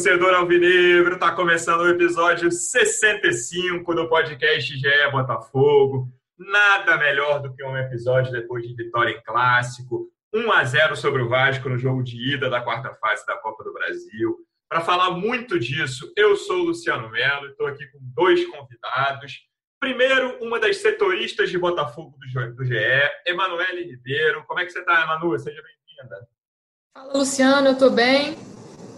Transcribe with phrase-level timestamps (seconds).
[0.00, 1.18] Torcedor alvinegro!
[1.18, 6.08] Tá começando o episódio 65 do podcast GE Botafogo.
[6.38, 11.20] Nada melhor do que um episódio depois de vitória em clássico, 1 a 0 sobre
[11.20, 14.38] o Vasco no jogo de ida da quarta fase da Copa do Brasil.
[14.70, 19.34] Para falar muito disso, eu sou o Luciano Melo e estou aqui com dois convidados.
[19.78, 22.16] Primeiro, uma das setoristas de Botafogo
[22.56, 22.74] do GE,
[23.26, 24.44] Emanuele Ribeiro.
[24.46, 25.38] Como é que você está, Emanu?
[25.38, 26.26] Seja bem-vinda.
[26.96, 28.34] Fala, Luciano, eu estou bem.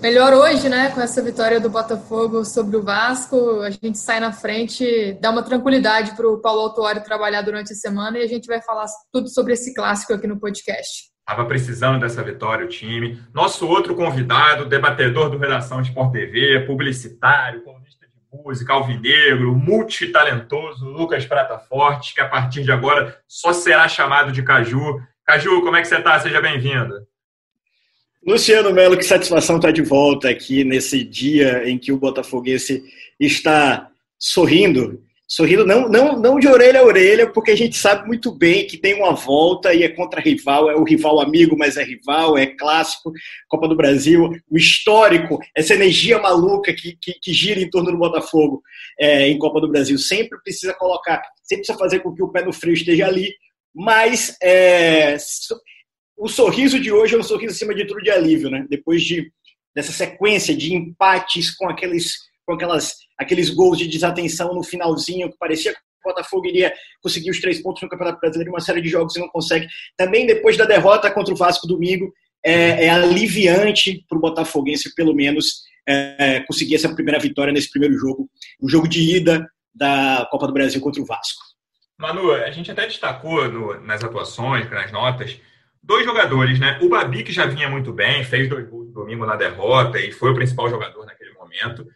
[0.03, 3.61] Melhor hoje, né, com essa vitória do Botafogo sobre o Vasco.
[3.61, 7.77] A gente sai na frente, dá uma tranquilidade para o Paulo Autuori trabalhar durante a
[7.77, 11.05] semana e a gente vai falar tudo sobre esse clássico aqui no podcast.
[11.21, 13.23] Estava precisando dessa vitória o time.
[13.33, 21.25] Nosso outro convidado, debatedor do Redação Sport TV, publicitário, colunista de música, alvinegro, multitalentoso, Lucas
[21.27, 25.01] Prata Forte, que a partir de agora só será chamado de Caju.
[25.25, 26.19] Caju, como é que você está?
[26.19, 27.07] Seja bem-vindo.
[28.25, 32.83] Luciano Melo, que satisfação estar de volta aqui nesse dia em que o Botafoguense
[33.19, 35.03] está sorrindo.
[35.27, 38.77] Sorrindo não, não, não de orelha a orelha, porque a gente sabe muito bem que
[38.77, 42.47] tem uma volta e é contra rival, é o rival amigo, mas é rival, é
[42.47, 43.11] clássico,
[43.49, 47.99] Copa do Brasil, o histórico, essa energia maluca que, que, que gira em torno do
[47.99, 48.63] Botafogo
[49.01, 49.99] é, em Copa do Brasil.
[49.99, 53.35] Sempre precisa colocar, sempre precisa fazer com que o pé no freio esteja ali,
[53.75, 55.17] mas é,
[56.23, 58.65] o sorriso de hoje é um sorriso acima de tudo de alívio, né?
[58.71, 59.33] Depois de
[59.75, 62.13] dessa sequência de empates com aqueles
[62.47, 67.31] com aquelas aqueles gols de desatenção no finalzinho que parecia que o Botafogo iria conseguir
[67.31, 69.67] os três pontos no Campeonato Brasileiro, uma série de jogos e não consegue.
[69.97, 72.13] Também depois da derrota contra o Vasco domingo,
[72.45, 77.97] é, é aliviante para o Botafoguense, pelo menos, é, conseguir essa primeira vitória nesse primeiro
[77.97, 78.29] jogo,
[78.61, 81.41] o jogo de ida da Copa do Brasil contra o Vasco.
[81.99, 85.37] Manu, a gente até destacou no, nas atuações, nas notas,
[85.83, 86.79] dois jogadores, né?
[86.81, 90.13] O Babi, que já vinha muito bem, fez dois gols no domingo na derrota e
[90.13, 91.87] foi o principal jogador naquele momento.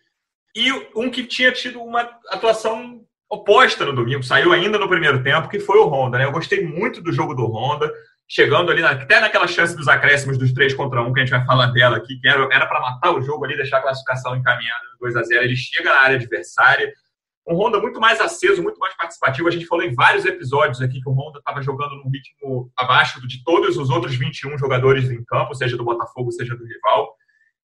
[0.55, 5.49] E um que tinha tido uma atuação oposta no domingo, saiu ainda no primeiro tempo,
[5.49, 6.25] que foi o Honda, né?
[6.25, 7.93] Eu gostei muito do jogo do Honda,
[8.29, 11.45] chegando ali, até naquela chance dos acréscimos dos 3 contra 1, que a gente vai
[11.45, 15.17] falar dela aqui, que era para matar o jogo ali, deixar a classificação encaminhada 2
[15.17, 16.93] a 0 Ele chega na área adversária,
[17.49, 19.47] um Honda muito mais aceso, muito mais participativo.
[19.47, 23.25] A gente falou em vários episódios aqui que o Honda estava jogando num ritmo abaixo
[23.27, 27.15] de todos os outros 21 jogadores em campo, seja do Botafogo, seja do rival.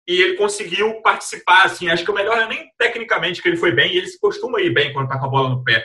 [0.07, 3.71] E ele conseguiu participar, assim, acho que o melhor é nem tecnicamente que ele foi
[3.71, 5.83] bem, e ele se costuma ir bem quando está com a bola no pé.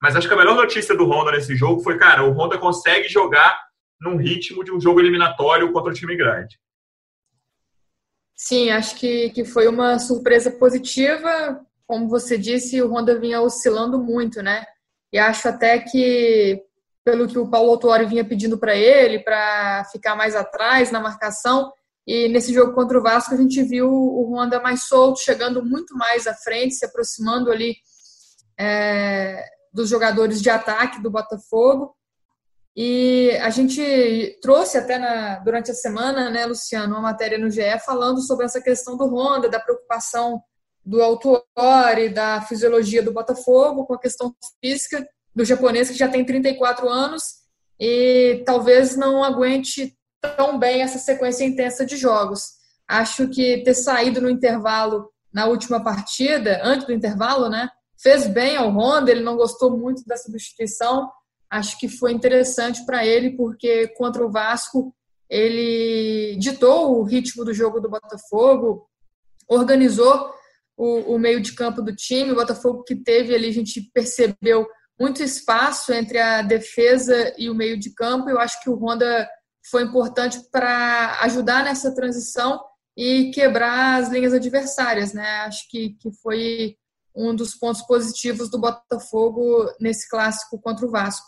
[0.00, 3.08] Mas acho que a melhor notícia do Honda nesse jogo foi, cara, o Honda consegue
[3.08, 3.58] jogar
[4.00, 6.58] num ritmo de um jogo eliminatório contra um time grande.
[8.34, 14.02] Sim, acho que, que foi uma surpresa positiva como você disse, o Honda vinha oscilando
[14.02, 14.64] muito, né?
[15.12, 16.58] E acho até que,
[17.04, 21.70] pelo que o Paulo Autuori vinha pedindo para ele, para ficar mais atrás na marcação,
[22.06, 25.94] e nesse jogo contra o Vasco a gente viu o Honda mais solto, chegando muito
[25.94, 27.76] mais à frente, se aproximando ali
[28.58, 31.94] é, dos jogadores de ataque do Botafogo.
[32.74, 37.78] E a gente trouxe até na, durante a semana, né, Luciano, uma matéria no GE
[37.84, 40.42] falando sobre essa questão do Honda, da preocupação
[40.84, 46.24] do Autuori, da fisiologia do Botafogo, com a questão física do japonês que já tem
[46.24, 47.42] 34 anos
[47.78, 49.96] e talvez não aguente
[50.36, 52.42] tão bem essa sequência intensa de jogos.
[52.86, 57.68] Acho que ter saído no intervalo na última partida, antes do intervalo, né,
[58.00, 61.10] fez bem ao Honda, ele não gostou muito da substituição.
[61.48, 64.94] Acho que foi interessante para ele porque contra o Vasco
[65.30, 68.86] ele ditou o ritmo do jogo do Botafogo,
[69.48, 70.30] organizou
[70.76, 72.32] o, o meio de campo do time.
[72.32, 74.66] O Botafogo que teve ali, a gente percebeu
[74.98, 78.28] muito espaço entre a defesa e o meio de campo.
[78.28, 79.28] Eu acho que o Honda
[79.70, 82.60] foi importante para ajudar nessa transição
[82.96, 85.26] e quebrar as linhas adversárias, né?
[85.46, 86.76] Acho que, que foi
[87.14, 91.26] um dos pontos positivos do Botafogo nesse clássico contra o Vasco.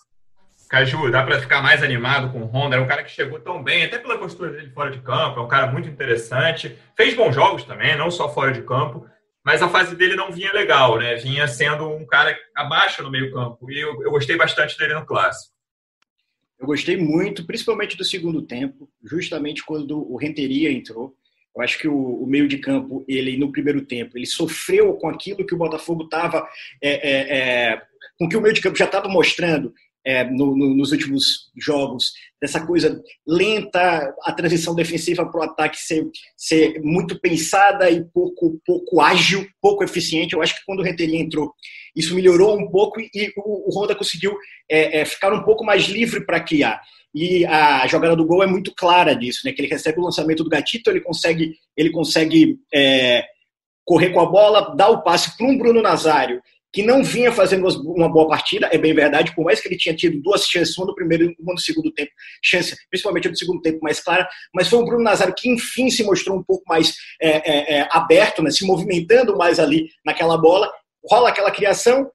[0.69, 2.77] Caju, dá para ficar mais animado com o Honda.
[2.77, 5.39] É um cara que chegou tão bem, até pela postura dele fora de campo.
[5.39, 6.77] É um cara muito interessante.
[6.97, 9.07] Fez bons jogos também, não só fora de campo
[9.45, 11.17] mas a fase dele não vinha legal, né?
[11.17, 13.71] Vinha sendo um cara abaixo no meio-campo.
[13.71, 15.53] E eu, eu, gostei bastante dele no clássico.
[16.59, 21.15] Eu gostei muito, principalmente do segundo tempo, justamente quando o Renteria entrou.
[21.55, 25.09] Eu acho que o, o, meio de campo, ele no primeiro tempo, ele sofreu com
[25.09, 26.49] aquilo que o Botafogo estava,
[26.83, 27.83] é, é, é,
[28.19, 32.13] com que o meio de campo já estava mostrando é, no, no, nos últimos jogos,
[32.41, 36.07] dessa coisa lenta, a transição defensiva para o ataque ser,
[36.37, 40.35] ser muito pensada e pouco, pouco ágil, pouco eficiente.
[40.35, 41.55] Eu acho que quando o Renteria entrou,
[41.97, 44.37] isso melhorou um pouco e o, o Honda conseguiu
[44.71, 46.83] é, é, ficar um pouco mais livre para criar.
[47.15, 49.53] E a jogada do gol é muito clara disso, né?
[49.53, 53.25] Que ele recebe o lançamento do Gatito, ele consegue, ele consegue é,
[53.85, 56.43] correr com a bola, dar o passe para um Bruno Nazário,
[56.75, 59.95] que não vinha fazendo uma boa partida, é bem verdade, por mais que ele tinha
[59.95, 62.11] tido duas chances, uma no primeiro e uma no segundo tempo,
[62.43, 66.03] chance, principalmente no segundo tempo mais clara, mas foi o Bruno Nazário que enfim se
[66.03, 70.69] mostrou um pouco mais é, é, é, aberto, né, se movimentando mais ali naquela bola,
[71.09, 72.11] rola aquela criação,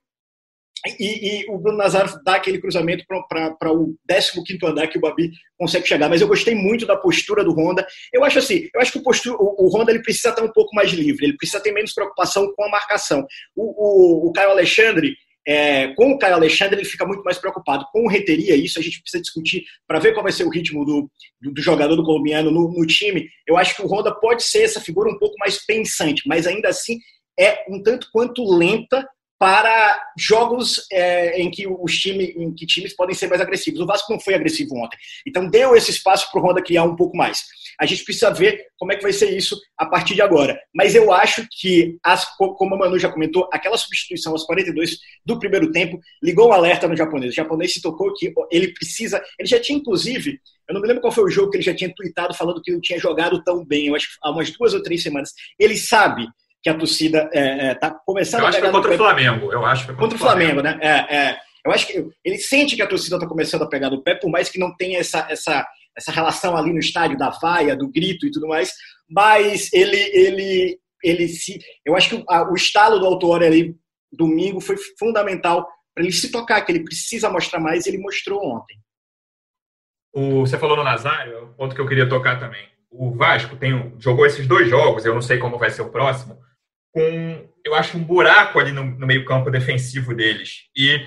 [1.00, 5.31] e, e, o Bruno Nazário dá aquele cruzamento para o 15 andar que o Babi
[5.58, 6.10] consegue chegar.
[6.10, 7.86] Mas eu gostei muito da postura do Honda.
[8.14, 10.52] Eu acho assim, eu acho que o, postura, o, o Honda ele precisa estar um
[10.52, 13.26] pouco mais livre, ele precisa ter menos preocupação com a marcação.
[13.56, 15.16] O, o, o Caio Alexandre,
[15.46, 17.86] é, com o Caio Alexandre, ele fica muito mais preocupado.
[17.92, 20.86] Com o Reteria, isso a gente precisa discutir para ver qual vai ser o ritmo
[20.86, 21.12] do,
[21.42, 23.28] do, do jogador do colombiano no, no time.
[23.46, 26.70] Eu acho que o Honda pode ser essa figura um pouco mais pensante, mas ainda
[26.70, 26.98] assim
[27.38, 29.06] é um tanto quanto lenta
[29.39, 33.80] para jogos é, em que os times, em que times podem ser mais agressivos.
[33.80, 36.95] O Vasco não foi agressivo ontem, então deu esse espaço para o Honda criar um
[36.95, 37.45] pouco mais.
[37.80, 40.59] A gente precisa ver como é que vai ser isso a partir de agora.
[40.75, 45.39] Mas eu acho que, as, como a Manu já comentou, aquela substituição aos 42 do
[45.39, 47.31] primeiro tempo ligou um alerta no japonês.
[47.31, 49.24] O japonês se tocou que ele precisa.
[49.39, 51.74] Ele já tinha, inclusive, eu não me lembro qual foi o jogo que ele já
[51.74, 54.74] tinha tweetado falando que não tinha jogado tão bem, eu acho que há umas duas
[54.74, 55.33] ou três semanas.
[55.57, 56.27] Ele sabe
[56.62, 58.96] que a torcida está é, é, tá começando eu acho a pegar que foi contra
[58.96, 59.54] o Flamengo.
[59.54, 61.08] Eu acho que contra, contra o Flamengo, Flamengo, né?
[61.10, 64.02] É, é, eu acho que ele sente que a torcida está começando a pegar no
[64.02, 65.66] pé, por mais que não tenha essa, essa,
[65.96, 68.74] essa relação ali no estádio da vaia, do grito e tudo mais,
[69.10, 71.60] mas ele, ele, ele se.
[71.86, 73.76] Eu acho que o estalo do Autor ali
[74.12, 78.44] domingo foi fundamental para ele se tocar, que ele precisa mostrar mais, e ele mostrou
[78.44, 78.78] ontem.
[80.14, 82.68] O, você falou no Nazário, ponto que eu queria tocar também.
[82.90, 86.40] O Vasco tem, jogou esses dois jogos, eu não sei como vai ser o próximo,
[86.91, 90.63] com, eu acho, um buraco ali no, no meio-campo defensivo deles.
[90.75, 91.06] E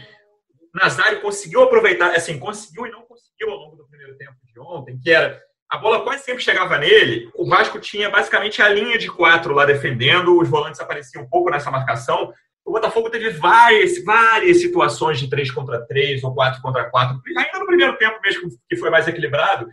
[0.75, 4.99] Nazário conseguiu aproveitar, assim, conseguiu e não conseguiu ao longo do primeiro tempo de ontem,
[4.99, 5.41] que era
[5.73, 7.31] a bola quase sempre chegava nele.
[7.35, 11.51] O Vasco tinha basicamente a linha de quatro lá defendendo, os volantes apareciam um pouco
[11.51, 12.33] nessa marcação.
[12.65, 17.59] O Botafogo teve várias, várias situações de três contra três ou quatro contra quatro, ainda
[17.59, 19.67] no primeiro tempo mesmo, que foi mais equilibrado.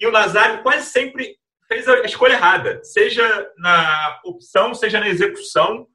[0.00, 1.36] E o Nazário quase sempre
[1.68, 5.86] fez a escolha errada, seja na opção, seja na execução.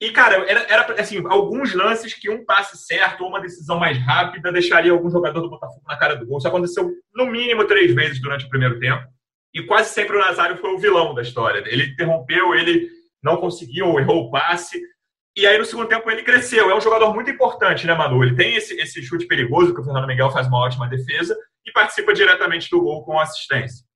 [0.00, 3.98] E, cara, era, era assim, alguns lances que um passe certo ou uma decisão mais
[3.98, 6.38] rápida deixaria algum jogador do Botafogo na cara do gol.
[6.38, 9.06] Isso aconteceu no mínimo três vezes durante o primeiro tempo.
[9.54, 11.62] E quase sempre o Nazário foi o vilão da história.
[11.66, 12.88] Ele interrompeu, ele
[13.22, 14.80] não conseguiu, errou o passe.
[15.36, 16.70] E aí, no segundo tempo, ele cresceu.
[16.70, 18.22] É um jogador muito importante, né, Manu?
[18.22, 21.72] Ele tem esse, esse chute perigoso, que o Fernando Miguel faz uma ótima defesa, e
[21.72, 23.87] participa diretamente do gol com assistência.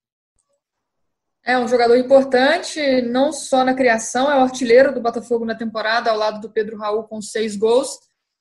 [1.44, 6.08] É um jogador importante, não só na criação, é o artilheiro do Botafogo na temporada,
[6.08, 7.98] ao lado do Pedro Raul com seis gols,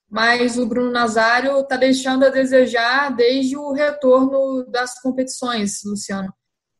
[0.07, 6.31] mas o Bruno Nazário está deixando a desejar desde o retorno das competições, Luciano.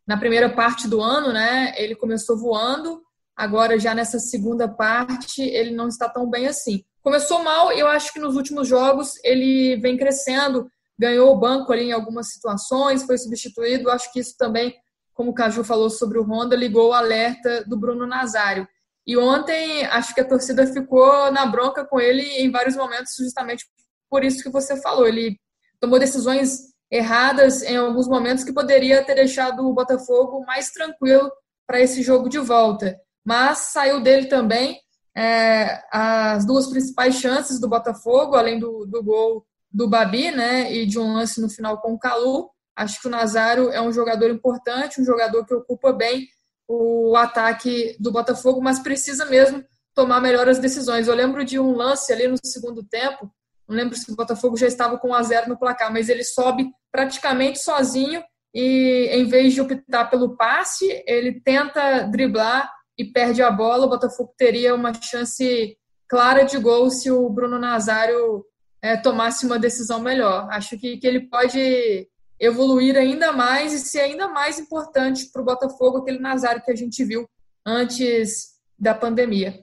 [0.06, 3.02] Na primeira parte do ano, né, ele começou voando,
[3.36, 6.84] agora já nessa segunda parte ele não está tão bem assim.
[7.02, 11.86] Começou mal, eu acho que nos últimos jogos ele vem crescendo, ganhou o banco ali
[11.86, 14.76] em algumas situações, foi substituído, acho que isso também
[15.22, 18.68] como o Caju falou sobre o Honda, ligou o alerta do Bruno Nazário.
[19.06, 23.64] E ontem, acho que a torcida ficou na bronca com ele em vários momentos, justamente
[24.10, 25.08] por isso que você falou.
[25.08, 25.40] Ele
[25.80, 31.32] tomou decisões erradas em alguns momentos que poderia ter deixado o Botafogo mais tranquilo
[31.68, 33.00] para esse jogo de volta.
[33.24, 34.80] Mas saiu dele também
[35.16, 40.88] é, as duas principais chances do Botafogo, além do, do gol do Babi, né, e
[40.88, 42.50] de um lance no final com o Calu.
[42.76, 46.28] Acho que o Nazário é um jogador importante, um jogador que ocupa bem
[46.68, 49.64] o ataque do Botafogo, mas precisa mesmo
[49.94, 51.08] tomar melhores decisões.
[51.08, 53.30] Eu lembro de um lance ali no segundo tempo,
[53.68, 56.24] não lembro se o Botafogo já estava com 1 a 0 no placar, mas ele
[56.24, 58.24] sobe praticamente sozinho
[58.54, 63.86] e em vez de optar pelo passe, ele tenta driblar e perde a bola.
[63.86, 68.46] O Botafogo teria uma chance clara de gol se o Bruno Nazário
[68.82, 70.50] é, tomasse uma decisão melhor.
[70.52, 72.08] Acho que, que ele pode
[72.42, 76.76] evoluir ainda mais e ser ainda mais importante para o Botafogo aquele Nazário que a
[76.76, 77.30] gente viu
[77.66, 79.60] antes da pandemia.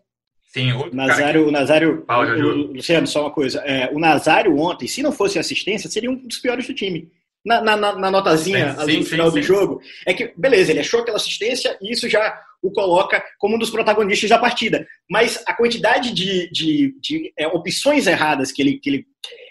[0.53, 1.49] Sim, o Nazário, que...
[1.49, 5.39] o Nazário, Fala, o, Luciano, só uma coisa, é, o Nazário ontem, se não fosse
[5.39, 7.11] assistência, seria um dos piores do time.
[7.45, 10.71] na, na, na notazinha sim, ali sim, no final sim, do jogo, é que, beleza,
[10.71, 14.87] ele achou aquela assistência e isso já o coloca como um dos protagonistas da partida.
[15.11, 19.07] Mas a quantidade de, de, de é, opções erradas que ele, que ele,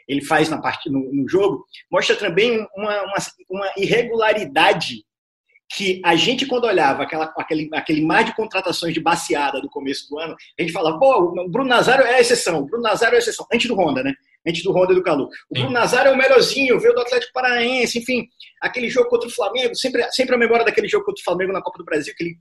[0.07, 3.15] ele faz na parte, no, no jogo mostra também uma, uma,
[3.49, 5.05] uma, irregularidade
[5.69, 10.07] que a gente, quando olhava aquela, aquele, aquele mar de contratações de baseada do começo
[10.09, 13.15] do ano, a gente falava, pô, o Bruno Nazário é a exceção, o Bruno Nazário
[13.15, 14.13] é a exceção, antes do Honda, né?
[14.47, 15.25] Antes do Honda e do Calu.
[15.25, 15.53] O.
[15.53, 18.25] Bruno Nazário é o melhorzinho, veio do Atlético Paranaense, enfim,
[18.61, 21.61] aquele jogo contra o Flamengo, sempre, sempre a memória daquele jogo contra o Flamengo na
[21.61, 22.37] Copa do Brasil, que ele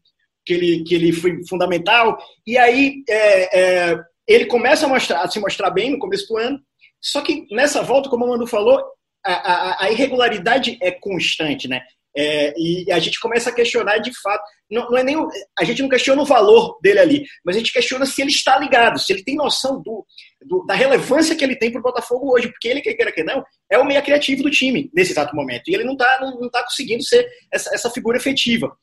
[0.46, 2.16] que ele, que ele foi fundamental.
[2.46, 6.38] E aí é, é, ele começa a, mostrar, a se mostrar bem no começo do
[6.38, 6.60] ano,
[7.00, 8.82] só que nessa volta, como o Manu falou,
[9.24, 11.82] a, a, a irregularidade é constante, né?
[12.18, 14.42] É, e a gente começa a questionar de fato.
[14.70, 15.16] Não, não, é nem
[15.58, 18.58] a gente não questiona o valor dele ali, mas a gente questiona se ele está
[18.58, 20.04] ligado, se ele tem noção do,
[20.42, 23.22] do da relevância que ele tem para o Botafogo hoje, porque ele, quer queira que
[23.22, 25.68] não, é o meia criativo do time nesse exato momento.
[25.68, 28.74] E ele não está não, não tá conseguindo ser essa, essa figura efetiva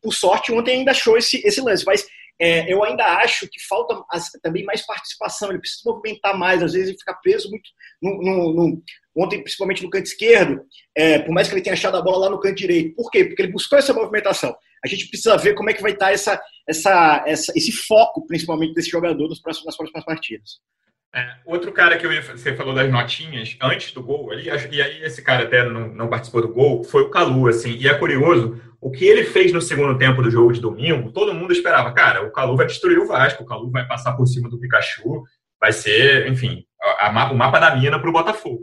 [0.00, 2.06] por sorte, ontem ainda achou esse, esse lance, mas
[2.40, 4.02] é, eu ainda acho que falta
[4.42, 7.68] também mais participação, ele precisa movimentar mais, às vezes ele fica preso muito
[8.00, 8.82] no, no, no
[9.14, 10.62] ontem, principalmente no canto esquerdo,
[10.96, 12.94] é, por mais que ele tenha achado a bola lá no canto direito.
[12.94, 13.24] Por quê?
[13.24, 14.56] Porque ele buscou essa movimentação.
[14.84, 18.74] A gente precisa ver como é que vai estar essa, essa, essa esse foco, principalmente,
[18.74, 20.60] desse jogador nos próximos, nas próximas partidas.
[21.14, 24.80] É, outro cara que eu ia, você falou das notinhas antes do gol, ali, e
[24.80, 27.92] aí esse cara até não, não participou do gol, foi o Calu, assim, e é
[27.92, 31.92] curioso, o que ele fez no segundo tempo do jogo de domingo, todo mundo esperava,
[31.92, 35.22] cara, o Calu vai destruir o Vasco, o Calu vai passar por cima do Pikachu,
[35.60, 38.62] vai ser, enfim, a, a, o mapa da mina para o Botafogo.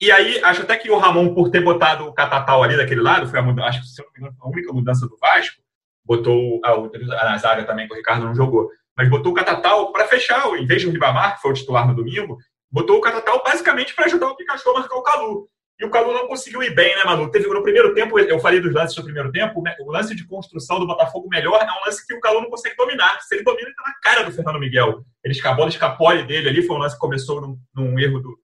[0.00, 3.28] E aí, acho até que o Ramon, por ter botado o Catatal ali daquele lado,
[3.28, 5.60] foi a, acho que, a única mudança do Vasco,
[6.04, 10.06] botou a, a zaga também, que o Ricardo não jogou, mas botou o Catatal para
[10.06, 12.38] fechar, em vez de o Ribamar, que foi o titular no domingo,
[12.70, 15.48] botou o Catatal basicamente para ajudar o Pikachu a marcar o Calu.
[15.80, 17.30] E o Calu não conseguiu ir bem, né, Manu?
[17.30, 19.74] Teve no primeiro tempo, eu falei dos lances do primeiro tempo, né?
[19.80, 22.76] o lance de construção do Botafogo melhor é um lance que o Calu não consegue
[22.76, 23.20] dominar.
[23.20, 25.04] Se ele domina, ele tá na cara do Fernando Miguel.
[25.24, 28.38] Ele escapou, escapole dele ali, foi um lance que começou num, num erro do,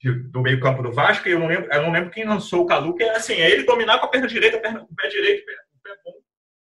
[0.00, 2.62] de, do meio campo do Vasco, e eu não lembro, eu não lembro quem lançou
[2.62, 5.08] o Calu, que é assim, é ele dominar com a perna direita, perna, o pé
[5.08, 6.12] direito, o pé bom,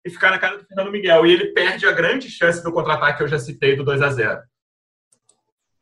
[0.06, 1.25] e ficar na cara do Fernando Miguel.
[1.25, 4.10] E ele perde a grande chance do contra-ataque que eu já citei do 2 a
[4.10, 4.41] 0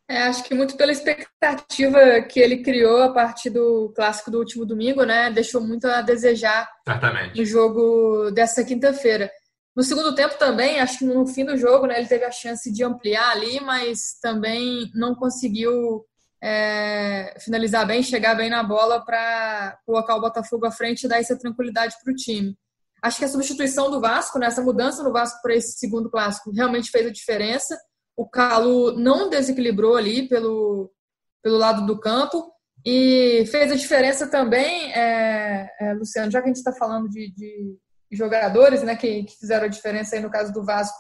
[0.10, 4.66] é, acho que muito pela expectativa que ele criou a partir do clássico do último
[4.66, 5.30] domingo, né?
[5.30, 7.38] Deixou muito a desejar Certamente.
[7.38, 9.30] no jogo dessa quinta-feira.
[9.76, 12.72] No segundo tempo também, acho que no fim do jogo, né, ele teve a chance
[12.72, 16.06] de ampliar ali, mas também não conseguiu
[16.42, 21.20] é, finalizar bem, chegar bem na bola para colocar o Botafogo à frente e dar
[21.20, 22.58] essa tranquilidade para o time.
[23.01, 26.51] Acho que a substituição do Vasco, né, essa mudança no Vasco para esse segundo clássico,
[26.51, 27.77] realmente fez a diferença.
[28.16, 30.92] O Calo não desequilibrou ali pelo,
[31.44, 32.51] pelo lado do campo
[32.86, 37.34] e fez a diferença também, é, é, Luciano, já que a gente está falando de,
[37.36, 37.77] de,
[38.12, 40.98] jogadores né, que, que, fizeram a diferença aí no caso do Vasco,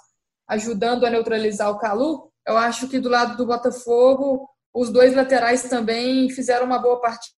[0.49, 5.63] ajudando a neutralizar o Calu, eu acho que do lado do Botafogo, os dois laterais
[5.63, 7.35] também fizeram uma boa partida,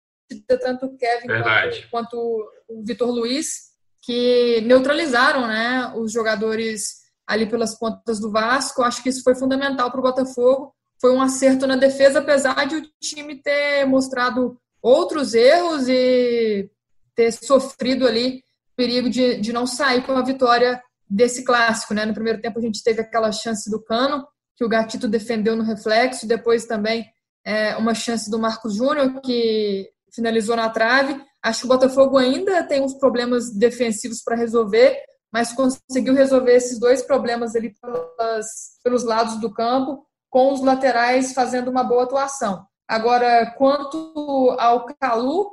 [0.60, 3.69] tanto o Kevin quanto, quanto, o Vitor Luiz,
[4.10, 6.96] que neutralizaram né, os jogadores
[7.28, 8.82] ali pelas pontas do Vasco.
[8.82, 10.74] Acho que isso foi fundamental para o Botafogo.
[11.00, 16.72] Foi um acerto na defesa, apesar de o time ter mostrado outros erros e
[17.14, 18.42] ter sofrido ali
[18.76, 21.94] perigo de, de não sair com a vitória desse clássico.
[21.94, 22.04] Né?
[22.04, 25.62] No primeiro tempo a gente teve aquela chance do Cano, que o Gatito defendeu no
[25.62, 27.06] reflexo, depois também
[27.46, 31.20] é, uma chance do Marcos Júnior, que finalizou na trave.
[31.44, 34.98] Acho que o Botafogo ainda tem uns problemas defensivos para resolver,
[35.32, 38.48] mas conseguiu resolver esses dois problemas ali pelas,
[38.84, 42.66] pelos lados do campo, com os laterais fazendo uma boa atuação.
[42.88, 45.50] Agora, quanto ao Calu,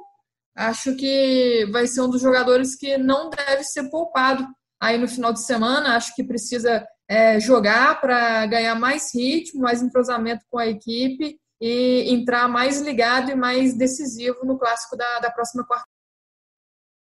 [0.57, 4.47] acho que vai ser um dos jogadores que não deve ser poupado
[4.81, 5.97] aí no final de semana.
[5.97, 12.13] Acho que precisa é, jogar para ganhar mais ritmo, mais entrosamento com a equipe e
[12.13, 15.87] entrar mais ligado e mais decisivo no clássico da, da próxima quarta.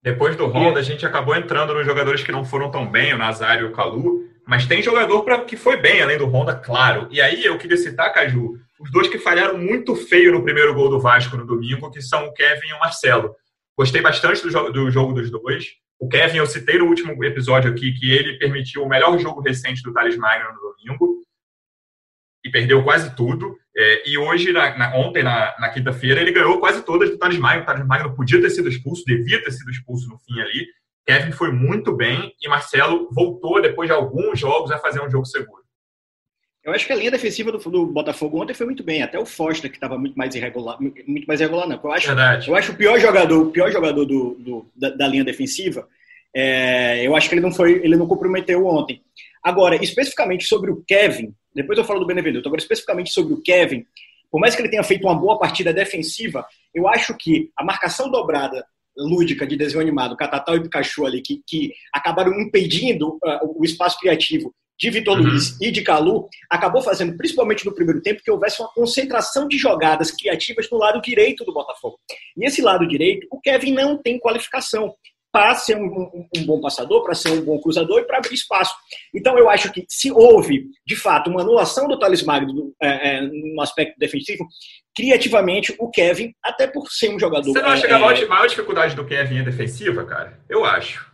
[0.04, 3.18] Depois do Honda, a gente acabou entrando nos jogadores que não foram tão bem, o
[3.18, 7.08] Nazário e o Calu, mas tem jogador pra, que foi bem, além do Honda, claro.
[7.10, 10.90] E aí eu queria citar, Caju, os dois que falharam muito feio no primeiro gol
[10.90, 13.36] do Vasco no domingo, que são o Kevin e o Marcelo.
[13.76, 15.66] Gostei bastante do jogo, do jogo dos dois.
[16.00, 19.82] O Kevin, eu citei no último episódio aqui que ele permitiu o melhor jogo recente
[19.82, 21.25] do Thales Magno no domingo
[22.46, 23.58] e perdeu quase tudo.
[23.76, 27.40] É, e hoje, na, na, ontem, na, na quinta-feira, ele ganhou quase todas do Thales
[27.40, 27.64] Magno.
[27.64, 30.68] O Thales Magno podia ter sido expulso, devia ter sido expulso no fim ali.
[31.08, 35.26] Kevin foi muito bem e Marcelo voltou, depois de alguns jogos, a fazer um jogo
[35.26, 35.64] seguro.
[36.64, 39.02] Eu acho que a linha defensiva do, do Botafogo ontem foi muito bem.
[39.02, 41.80] Até o Foster, que estava muito mais irregular, muito mais irregular, não.
[41.84, 42.50] Eu acho, Verdade.
[42.50, 45.88] eu acho o pior jogador, o pior jogador do, do da, da, linha defensiva.
[46.34, 49.02] É, eu acho que ele não foi, ele não comprometeu ontem.
[49.44, 52.48] Agora, especificamente sobre o Kevin, depois eu falo do Benevenuto.
[52.48, 53.86] Agora, especificamente sobre o Kevin,
[54.30, 58.12] por mais que ele tenha feito uma boa partida defensiva, eu acho que a marcação
[58.12, 58.66] dobrada
[58.98, 63.98] lúdica de desenho animado, Catatal e Pikachu ali, que, que acabaram impedindo uh, o espaço
[64.00, 65.24] criativo de Vitor uhum.
[65.24, 69.58] Luiz e de Calu, acabou fazendo, principalmente no primeiro tempo, que houvesse uma concentração de
[69.58, 71.98] jogadas criativas no lado direito do Botafogo.
[72.38, 74.94] E esse lado direito, o Kevin não tem qualificação
[75.36, 78.34] para ser um, um, um, bom passador, para ser um bom cruzador e para abrir
[78.34, 78.74] espaço.
[79.14, 83.22] Então, eu acho que se houve, de fato, uma anulação do Thales Magno é, é,
[83.22, 84.48] no aspecto defensivo,
[84.96, 87.52] criativamente, o Kevin, até por ser um jogador...
[87.52, 90.40] Você não acha é, que a maior, maior dificuldade do Kevin é defensiva, cara?
[90.48, 91.06] Eu acho.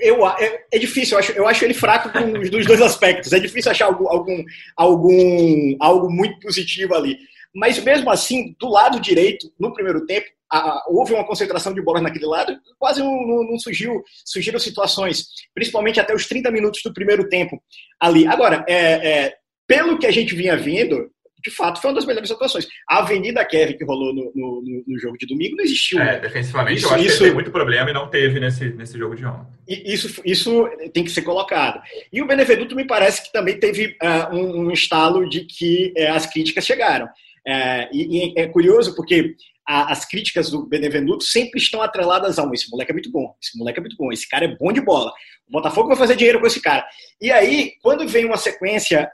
[0.00, 2.08] Eu, é, é, difícil, eu acho, eu acho ele fraco
[2.50, 3.30] dos dois aspectos.
[3.30, 4.42] É difícil achar algum, algum,
[4.74, 7.18] algum, algo muito positivo ali.
[7.54, 12.02] Mas mesmo assim, do lado direito, no primeiro tempo, a, houve uma concentração de bolas
[12.02, 16.92] naquele lado, quase não, não, não, surgiu, surgiram situações, principalmente até os 30 minutos do
[16.92, 17.60] primeiro tempo
[18.00, 18.26] ali.
[18.26, 18.76] Agora, é,
[19.08, 19.34] é,
[19.66, 21.10] pelo que a gente vinha vendo,
[21.46, 22.66] de fato, foi uma das melhores atuações.
[22.88, 26.00] A Avenida Kevin que rolou no, no, no jogo de domingo não existiu.
[26.00, 28.98] É, defensivamente isso, eu acho isso, que tem muito problema e não teve nesse, nesse
[28.98, 29.46] jogo de ontem.
[29.68, 31.80] Isso, isso tem que ser colocado.
[32.12, 36.14] E o Benevenuto me parece que também teve uh, um, um, estalo de que uh,
[36.14, 37.06] as críticas chegaram.
[37.06, 39.36] Uh, e, e, é curioso porque
[39.66, 43.34] a, as críticas do Benevenuto sempre estão atreladas a um, esse moleque é muito bom,
[43.42, 45.12] esse moleque é muito bom, esse cara é bom de bola.
[45.48, 46.84] O Botafogo vai fazer dinheiro com esse cara.
[47.20, 49.10] E aí, quando vem uma sequência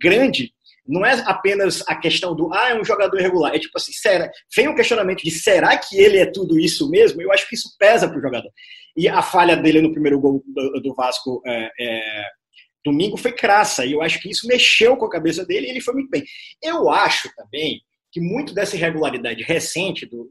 [0.00, 0.52] grande
[0.88, 3.54] não é apenas a questão do, ah, é um jogador irregular.
[3.54, 7.20] É tipo assim, será, vem um questionamento de será que ele é tudo isso mesmo?
[7.20, 8.50] Eu acho que isso pesa para o jogador.
[8.96, 12.24] E a falha dele no primeiro gol do, do Vasco é, é,
[12.82, 13.84] domingo foi crassa.
[13.84, 16.24] E eu acho que isso mexeu com a cabeça dele e ele foi muito bem.
[16.62, 17.82] Eu acho também
[18.18, 20.30] que muito dessa irregularidade recente do,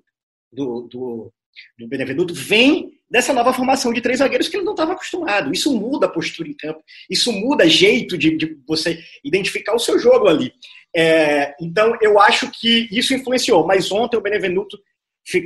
[0.51, 1.33] do, do,
[1.79, 5.53] do Benevenuto vem dessa nova formação de três zagueiros que ele não estava acostumado.
[5.53, 9.97] Isso muda a postura em campo, isso muda jeito de, de você identificar o seu
[9.97, 10.51] jogo ali.
[10.93, 14.77] É, então, eu acho que isso influenciou, mas ontem o Benevenuto,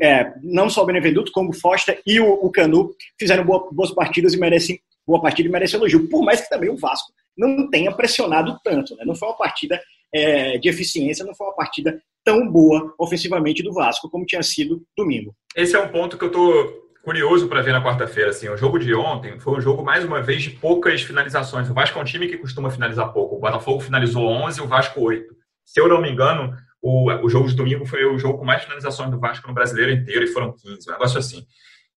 [0.01, 3.91] é, não só o Benevenuto, como o Foster e o, o Canu, fizeram boa, boas
[3.91, 7.69] partidas e merecem boa partida e merecem elogio, por mais que também o Vasco não
[7.69, 8.95] tenha pressionado tanto.
[8.95, 9.03] Né?
[9.05, 9.81] Não foi uma partida
[10.13, 14.83] é, de eficiência, não foi uma partida tão boa ofensivamente do Vasco como tinha sido
[14.95, 15.35] domingo.
[15.55, 18.29] Esse é um ponto que eu estou curioso para ver na quarta-feira.
[18.29, 21.69] Assim, o jogo de ontem foi um jogo, mais uma vez, de poucas finalizações.
[21.69, 23.35] O Vasco é um time que costuma finalizar pouco.
[23.35, 25.35] O Botafogo finalizou 11 o Vasco 8.
[25.65, 28.63] Se eu não me engano, o, o jogo de domingo foi o jogo com mais
[28.63, 31.45] finalizações do Vasco no brasileiro inteiro e foram 15, um negócio assim.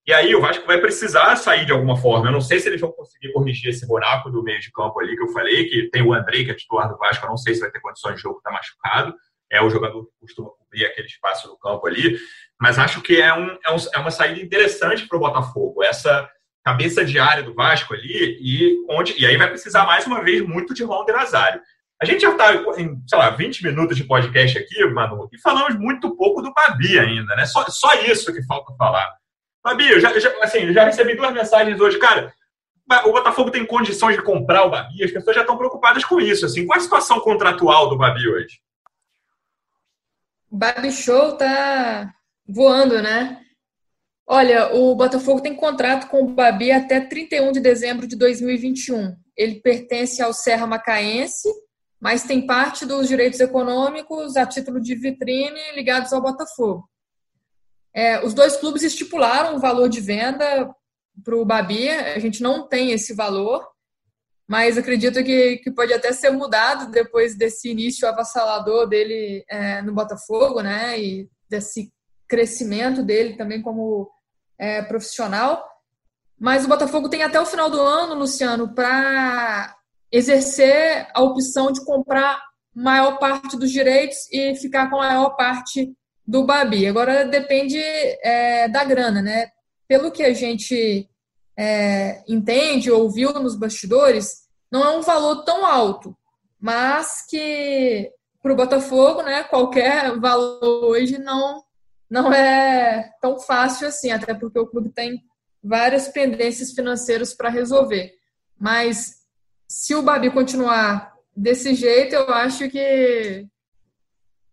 [0.07, 2.29] E aí o Vasco vai precisar sair de alguma forma.
[2.29, 5.17] Eu não sei se eles vão conseguir corrigir esse buraco do meio de campo ali
[5.17, 7.55] que eu falei, que tem o Andrei, que é titular do Vasco, eu não sei
[7.55, 9.15] se vai ter condições de jogo, está machucado.
[9.51, 12.19] É o jogador que costuma cobrir aquele espaço do campo ali.
[12.61, 15.83] Mas acho que é, um, é, um, é uma saída interessante para o Botafogo.
[15.83, 16.29] Essa
[16.65, 20.41] cabeça de área do Vasco ali, e, onde, e aí vai precisar mais uma vez
[20.43, 21.61] muito de Ron de Nazário.
[22.01, 25.79] A gente já está em, sei lá, 20 minutos de podcast aqui, Manu, e falamos
[25.79, 27.47] muito pouco do Babi ainda, né?
[27.47, 29.11] Só, só isso que falta falar.
[29.65, 32.35] Babi, eu já, já, assim, já recebi duas mensagens hoje, cara.
[33.07, 36.45] O Botafogo tem condições de comprar o Babi, as pessoas já estão preocupadas com isso.
[36.45, 38.61] Assim, qual é a situação contratual do Babi hoje?
[40.51, 42.13] O Babi Show tá
[42.47, 43.41] voando, né?
[44.27, 49.17] Olha, o Botafogo tem contrato com o Babi até 31 de dezembro de 2021.
[49.35, 51.49] Ele pertence ao Serra Macaense,
[51.99, 56.87] mas tem parte dos direitos econômicos a título de vitrine ligados ao Botafogo.
[57.95, 60.75] É, os dois clubes estipularam um valor de venda
[61.23, 63.65] para o Babi, a gente não tem esse valor,
[64.49, 69.95] mas acredito que, que pode até ser mudado depois desse início avassalador dele é, no
[69.95, 71.01] Botafogo, né?
[71.01, 71.93] E desse
[72.29, 74.11] crescimento dele também como
[74.59, 75.65] é, profissional.
[76.39, 79.75] Mas o Botafogo tem até o final do ano, Luciano, para
[80.13, 82.43] exercer a opção de comprar
[82.75, 85.95] maior parte dos direitos e ficar com a maior parte
[86.27, 86.87] do Babi.
[86.87, 89.49] Agora depende é, da grana, né?
[89.87, 91.09] Pelo que a gente
[91.57, 96.17] é, entende, ouviu nos bastidores, não é um valor tão alto,
[96.61, 98.11] mas que
[98.43, 101.63] para o Botafogo, né, qualquer valor hoje não
[102.11, 105.23] não é tão fácil assim, até porque o clube tem
[105.63, 108.13] várias pendências financeiras para resolver.
[108.61, 109.15] Mas
[109.67, 113.47] se o Babi continuar desse jeito, eu acho que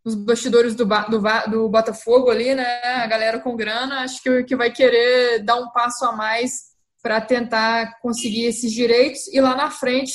[0.04, 4.56] os bastidores do, do, do Botafogo ali, né, a galera com grana, acho que, que
[4.56, 9.70] vai querer dar um passo a mais para tentar conseguir esses direitos e lá na
[9.70, 10.14] frente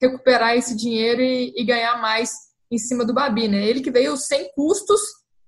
[0.00, 2.32] recuperar esse dinheiro e, e ganhar mais
[2.70, 3.66] em cima do Babi, né?
[3.66, 5.00] Ele que veio sem custos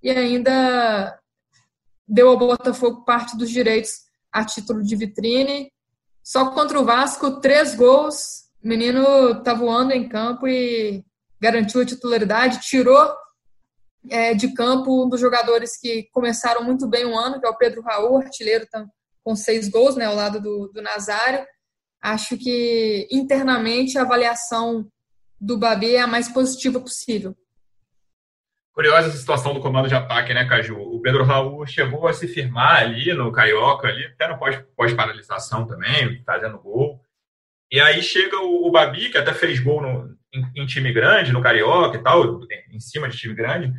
[0.02, 1.18] e ainda
[2.08, 3.92] deu ao Botafogo parte dos direitos
[4.32, 5.70] a título de vitrine.
[6.22, 8.48] Só contra o Vasco, três gols.
[8.62, 11.04] O menino tá voando em campo e
[11.40, 13.14] garantiu a titularidade, tirou
[14.08, 17.56] é, de campo um dos jogadores que começaram muito bem o ano, que é o
[17.56, 18.86] Pedro Raul, artilheiro tá
[19.22, 21.44] com seis gols, né, ao lado do, do Nazário.
[22.00, 24.88] Acho que internamente a avaliação
[25.38, 27.36] do Babi é a mais positiva possível.
[28.72, 30.76] Curiosa essa situação do comando de ataque, né, Caju?
[30.78, 34.38] O Pedro Raul chegou a se firmar ali no Carioca, ali, até no
[34.76, 37.00] pós-paralisação também, fazendo gol.
[37.70, 41.32] E aí chega o, o Babi, que até fez gol no, em, em, time grande,
[41.32, 43.72] no Carioca e tal, em cima de time grande.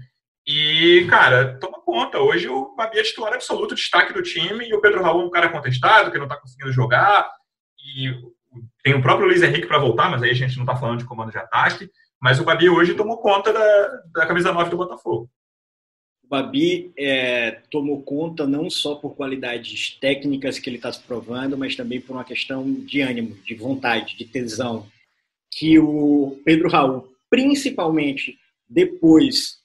[0.46, 2.20] E, cara, toma conta.
[2.20, 5.30] Hoje o Babi é titular absoluto, destaque do time, e o Pedro Raul é um
[5.30, 7.30] cara contestado, que não está conseguindo jogar.
[7.80, 8.12] E
[8.84, 11.06] tem o próprio Luiz Henrique para voltar, mas aí a gente não está falando de
[11.06, 11.90] comando de ataque.
[12.20, 15.30] Mas o Babi hoje tomou conta da, da camisa 9 do Botafogo.
[16.24, 21.58] O Babi é, tomou conta não só por qualidades técnicas que ele está se provando,
[21.58, 24.88] mas também por uma questão de ânimo, de vontade, de tesão.
[25.52, 28.38] Que o Pedro Raul, principalmente
[28.70, 29.61] depois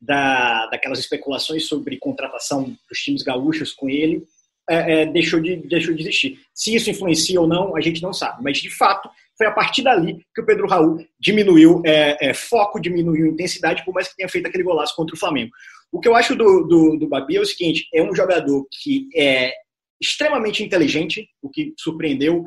[0.00, 4.24] da, daquelas especulações sobre contratação dos times gaúchos com ele,
[4.68, 6.38] é, é, deixou, de, deixou de existir.
[6.54, 8.42] Se isso influencia ou não, a gente não sabe.
[8.42, 12.80] Mas, de fato, foi a partir dali que o Pedro Raul diminuiu é, é, foco,
[12.80, 15.50] diminuiu intensidade, por mais que tenha feito aquele golaço contra o Flamengo.
[15.90, 19.08] O que eu acho do, do, do Babi é o seguinte: é um jogador que
[19.16, 19.54] é
[20.00, 22.44] extremamente inteligente, o que surpreendeu,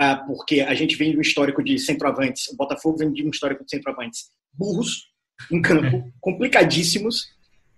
[0.00, 3.30] ah, porque a gente vem de um histórico de centroavantes, o Botafogo vem de um
[3.30, 5.08] histórico de centroavantes burros
[5.50, 7.30] em campo, complicadíssimos.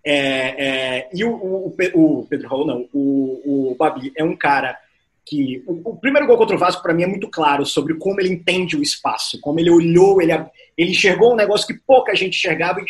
[0.04, 4.78] É, é, e o, o, o, Pedro Raul, não, o, o Babi é um cara
[5.26, 8.20] que o, o primeiro gol contra o Vasco para mim é muito claro sobre como
[8.20, 10.32] ele entende o espaço, como ele olhou, ele,
[10.76, 12.80] ele enxergou um negócio que pouca gente enxergava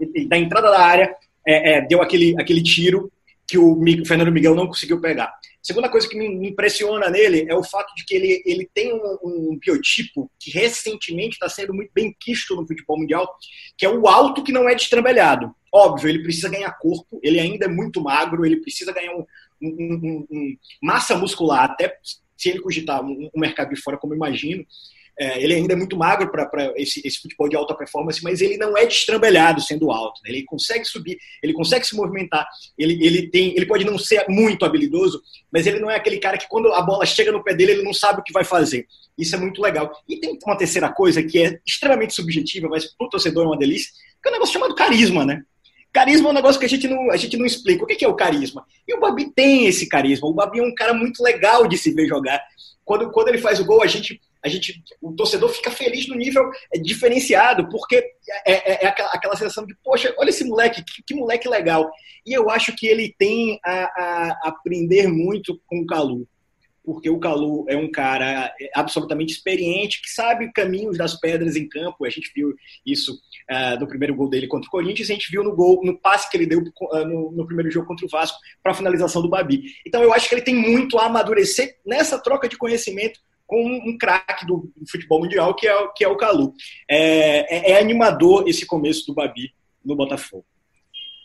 [0.00, 1.14] e, da entrada da área
[1.46, 3.10] é, é, deu aquele, aquele tiro
[3.46, 5.32] que o Fernando Miguel não conseguiu pegar.
[5.62, 9.18] Segunda coisa que me impressiona nele é o fato de que ele, ele tem um,
[9.22, 13.28] um biotipo que recentemente está sendo muito bem quisto no futebol mundial,
[13.76, 15.54] que é o alto que não é destrambelhado.
[15.72, 19.24] Óbvio, ele precisa ganhar corpo, ele ainda é muito magro, ele precisa ganhar um,
[19.62, 21.94] um, um, massa muscular, até
[22.36, 24.64] se ele cogitar um, mercado de fora, como eu imagino.
[25.20, 28.56] É, ele ainda é muito magro para esse, esse, futebol de alta performance, mas ele
[28.56, 30.18] não é destrambelhado sendo alto.
[30.24, 30.30] Né?
[30.30, 32.48] Ele consegue subir, ele consegue se movimentar.
[32.78, 35.20] Ele, ele, tem, ele pode não ser muito habilidoso,
[35.52, 37.82] mas ele não é aquele cara que quando a bola chega no pé dele, ele
[37.82, 38.86] não sabe o que vai fazer.
[39.18, 39.92] Isso é muito legal.
[40.08, 43.58] E tem uma terceira coisa que é extremamente subjetiva, mas para o torcedor é uma
[43.58, 45.42] delícia, que é um negócio chamado carisma, né?
[45.92, 47.84] Carisma é um negócio que a gente não, a gente não explica.
[47.84, 48.64] O que é o carisma?
[48.88, 50.28] E o Babi tem esse carisma.
[50.28, 52.40] O Babi é um cara muito legal de se ver jogar.
[52.84, 56.14] Quando, quando ele faz o gol, a gente, a gente, o torcedor fica feliz no
[56.14, 57.96] nível é, diferenciado, porque
[58.46, 61.90] é, é, é aquela, aquela, sensação de, poxa, olha esse moleque, que, que, moleque legal.
[62.26, 66.26] E eu acho que ele tem a, a aprender muito com o Calu
[66.84, 72.04] porque o Calu é um cara absolutamente experiente, que sabe caminhos das pedras em campo.
[72.04, 75.44] A gente viu isso uh, no primeiro gol dele contra o Corinthians, a gente viu
[75.44, 78.38] no gol, no passe que ele deu uh, no, no, primeiro jogo contra o Vasco
[78.62, 79.64] para a finalização do Babi.
[79.86, 83.98] Então eu acho que ele tem muito a amadurecer nessa troca de conhecimento com um,
[83.98, 86.54] craque do, do, futebol mundial, que é, que é o Calu.
[86.88, 89.52] É, é, é animador esse começo do Babi
[89.84, 90.44] no Botafogo.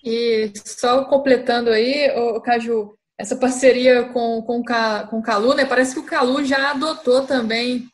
[0.04, 5.66] E só completando aí, o Caju, essa parceria com, com, com o Calu, né?
[5.66, 7.88] Parece que o Calu já adotou também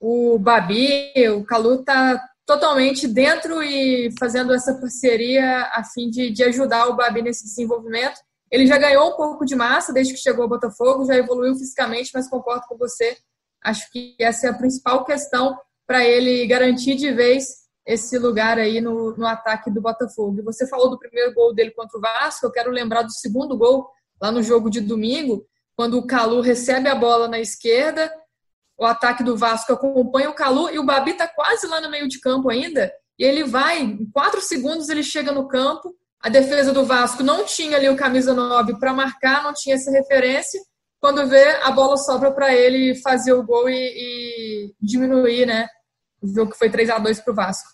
[0.00, 6.42] o Babi, o Calu está totalmente dentro e fazendo essa parceria a fim de, de
[6.44, 8.18] ajudar o Babi nesse desenvolvimento.
[8.50, 12.10] Ele já ganhou um pouco de massa desde que chegou ao Botafogo, já evoluiu fisicamente,
[12.14, 13.18] mas concordo com você.
[13.64, 18.80] Acho que essa é a principal questão para ele garantir de vez esse lugar aí
[18.80, 20.42] no, no ataque do Botafogo.
[20.44, 23.88] Você falou do primeiro gol dele contra o Vasco, eu quero lembrar do segundo gol
[24.20, 25.46] lá no jogo de domingo,
[25.76, 28.12] quando o Calu recebe a bola na esquerda,
[28.78, 32.08] o ataque do Vasco acompanha o Calu e o Babi está quase lá no meio
[32.08, 32.92] de campo ainda.
[33.18, 35.94] E ele vai, em quatro segundos ele chega no campo.
[36.20, 39.90] A defesa do Vasco não tinha ali o camisa 9 para marcar, não tinha essa
[39.90, 40.60] referência.
[41.04, 45.68] Quando vê, a bola sobra para ele fazer o gol e, e diminuir, né?
[46.22, 47.68] O jogo que foi 3 a 2 para o Vasco.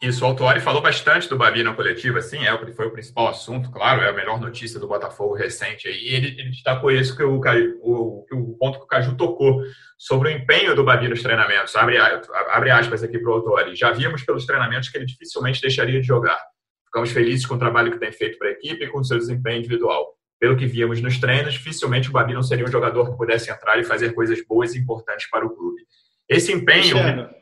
[0.00, 3.70] Isso, o Autuori falou bastante do Babi na coletiva, sim, é, foi o principal assunto,
[3.70, 5.86] claro, é a melhor notícia do Botafogo recente.
[5.86, 7.38] E ele, ele destacou isso que o,
[7.82, 9.62] o, o ponto que o Caju tocou
[9.98, 11.76] sobre o empenho do Babi nos treinamentos.
[11.76, 13.76] Abre, abre aspas aqui para o Autuori.
[13.76, 16.42] Já vimos pelos treinamentos que ele dificilmente deixaria de jogar.
[16.86, 19.18] Ficamos felizes com o trabalho que tem feito para a equipe e com o seu
[19.18, 20.15] desempenho individual.
[20.38, 23.78] Pelo que víamos nos treinos, dificilmente o Babi não seria um jogador que pudesse entrar
[23.78, 25.82] e fazer coisas boas e importantes para o clube.
[26.28, 26.96] Esse empenho.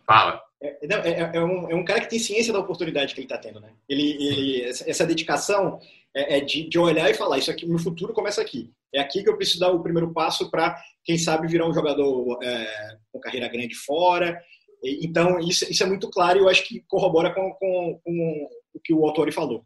[0.07, 0.41] Fala.
[0.63, 3.37] É, é, é, um, é um cara que tem ciência da oportunidade que ele está
[3.37, 3.71] tendo, né?
[3.89, 5.79] Ele, ele, essa dedicação
[6.15, 8.73] é, é, de, de olhar e falar: Isso aqui, meu futuro começa aqui.
[8.95, 12.39] É aqui que eu preciso dar o primeiro passo para, quem sabe, virar um jogador
[12.43, 14.41] é, com carreira grande fora.
[15.03, 18.81] Então, isso, isso é muito claro e eu acho que corrobora com, com, com o
[18.81, 19.65] que o autor falou.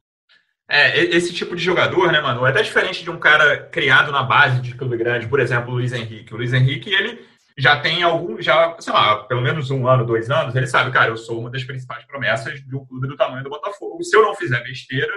[0.71, 4.23] É, esse tipo de jogador, né, mano, é até diferente de um cara criado na
[4.23, 6.35] base de clube grande, por exemplo, o Luiz Henrique.
[6.35, 7.27] O Luiz Henrique, ele
[7.57, 11.11] já tem algum, já, sei lá, pelo menos um ano, dois anos, ele sabe, cara,
[11.11, 14.03] eu sou uma das principais promessas de um clube do tamanho do Botafogo.
[14.05, 15.13] Se eu não fizer besteira,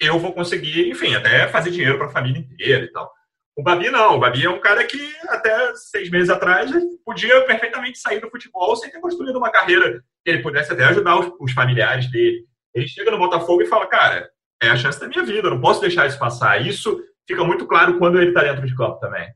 [0.00, 3.10] eu vou conseguir, enfim, até fazer dinheiro para a família inteira e tal.
[3.56, 6.70] O Babi não, o Babi é um cara que até seis meses atrás
[7.04, 11.18] podia perfeitamente sair do futebol sem ter construído uma carreira que ele pudesse até ajudar
[11.18, 12.44] os, os familiares dele.
[12.74, 14.28] Ele chega no Botafogo e fala, cara,
[14.62, 16.66] é a chance da minha vida, eu não posso deixar isso passar.
[16.66, 19.28] Isso fica muito claro quando ele está dentro de campo também.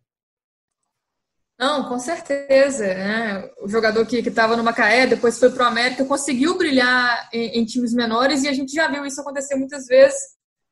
[1.59, 2.87] Não, com certeza.
[2.87, 3.50] Né?
[3.61, 7.64] O jogador que estava no Macaé, depois foi para o América, conseguiu brilhar em, em,
[7.66, 10.18] times menores e a gente já viu isso acontecer muitas vezes.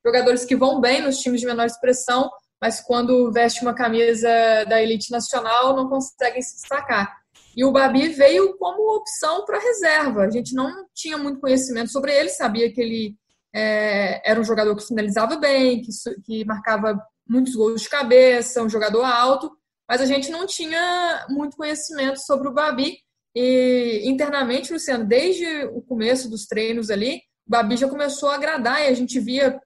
[0.04, 4.30] Jogadores que vão bem nos times de menor expressão, mas quando veste uma camisa
[4.66, 7.14] da elite nacional não conseguem se destacar.
[7.54, 10.22] E o Babi veio como opção para reserva.
[10.22, 13.14] A gente não tinha muito conhecimento sobre ele, sabia que ele
[13.54, 15.90] é, era um jogador que finalizava bem, que,
[16.24, 19.50] que marcava muitos gols de cabeça, um jogador alto,
[19.88, 22.96] mas a gente não tinha muito conhecimento sobre o Babi.
[23.34, 28.82] E internamente, Luciano, desde o começo dos treinos ali, o Babi já começou a agradar
[28.82, 29.60] e a gente via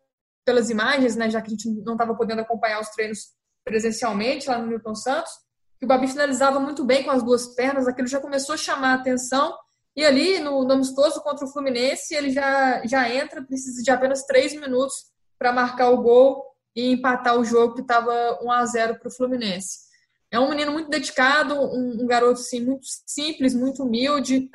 [0.45, 3.31] pelas imagens, né, já que a gente não estava podendo acompanhar os treinos
[3.65, 5.31] presencialmente lá no Newton Santos,
[5.79, 8.93] que o Babi finalizava muito bem com as duas pernas, aquilo já começou a chamar
[8.93, 9.57] a atenção.
[9.95, 14.25] E ali, no, no amistoso contra o Fluminense, ele já, já entra, precisa de apenas
[14.25, 14.95] três minutos
[15.39, 19.15] para marcar o gol e empatar o jogo que estava 1 a 0 para o
[19.15, 19.93] Fluminense.
[20.31, 24.49] É um menino muito dedicado, um, um garoto assim, muito simples, muito humilde.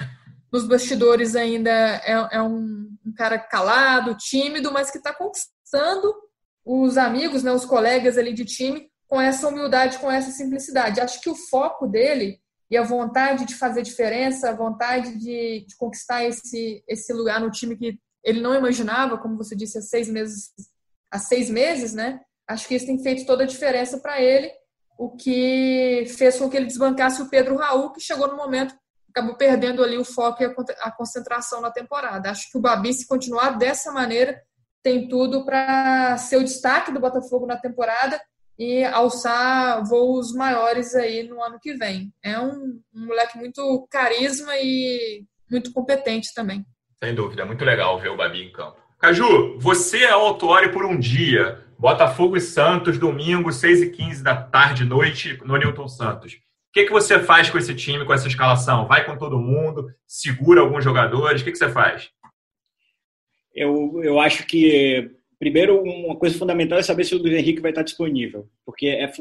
[0.52, 6.12] Nos bastidores ainda é, é um, um, cara calado, tímido, mas que está conquistando
[6.65, 11.00] os amigos, né, os colegas ali de time com essa humildade, com essa simplicidade.
[11.00, 15.75] Acho que o foco dele e a vontade de fazer diferença, a vontade de, de
[15.77, 20.10] conquistar esse, esse lugar no time que ele não imaginava, como você disse, há seis
[20.10, 20.51] meses,
[21.10, 22.19] há seis meses, né?
[22.47, 24.51] Acho que isso tem feito toda a diferença para ele
[24.97, 28.75] o que fez com que ele desbancasse o Pedro Raul, que chegou no momento,
[29.10, 30.45] acabou perdendo ali o foco e
[30.82, 32.32] a concentração na temporada.
[32.32, 34.41] Acho que o Babi, se continuar dessa maneira,
[34.82, 38.19] tem tudo para ser o destaque do Botafogo na temporada
[38.58, 42.12] e alçar voos maiores aí no ano que vem.
[42.24, 46.65] É um, um moleque muito carisma e muito competente também.
[47.04, 48.78] Sem dúvida, é muito legal ver o Babi em campo.
[49.00, 51.63] Caju, você é autório por um dia.
[51.78, 56.34] Botafogo e Santos, domingo, 6 e 15 da tarde noite, no Newton Santos.
[56.34, 56.38] O
[56.74, 58.88] que, que você faz com esse time, com essa escalação?
[58.88, 59.88] Vai com todo mundo?
[60.08, 61.41] Segura alguns jogadores?
[61.41, 62.10] O que, que você faz?
[63.54, 67.71] Eu, eu acho que, primeiro, uma coisa fundamental é saber se o Luiz Henrique vai
[67.71, 68.47] estar disponível.
[68.65, 69.12] Porque é,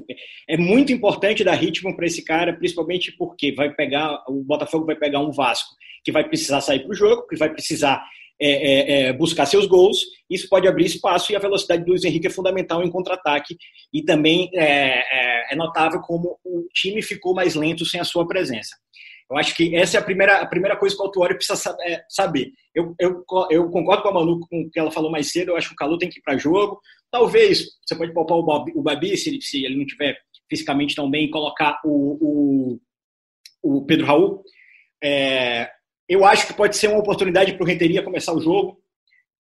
[0.48, 4.96] é muito importante dar ritmo para esse cara, principalmente porque vai pegar o Botafogo vai
[4.96, 5.74] pegar um Vasco
[6.05, 8.00] que vai precisar sair para o jogo, que vai precisar
[8.40, 9.98] é, é, é, buscar seus gols,
[10.29, 13.57] isso pode abrir espaço e a velocidade do Luiz Henrique é fundamental em contra-ataque
[13.92, 18.26] e também é, é, é, notável como o time ficou mais lento sem a sua
[18.26, 18.76] presença.
[19.31, 21.77] Eu acho que essa é a primeira, a primeira coisa que o Autuori precisa
[22.09, 22.53] saber.
[22.75, 25.57] Eu, eu, eu, concordo com a Manu com o que ela falou mais cedo, eu
[25.57, 26.81] acho que o Calu tem que ir para jogo.
[27.11, 30.17] Talvez você pode poupar o, Babi, se ele, se ele não tiver
[30.49, 32.79] fisicamente tão bem, colocar o,
[33.62, 34.45] o, o Pedro Raul.
[35.03, 35.69] É,
[36.09, 38.81] eu acho que pode ser uma oportunidade para o Renteria começar o jogo,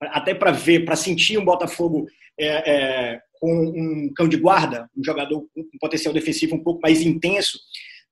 [0.00, 2.06] até para ver, para sentir um Botafogo
[2.38, 6.80] é, é, com um cão de guarda, um jogador com um potencial defensivo um pouco
[6.80, 7.58] mais intenso